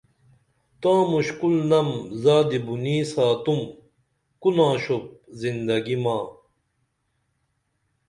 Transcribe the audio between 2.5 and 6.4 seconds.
بُنیں ساتُم کو ناشوپ زندگی ما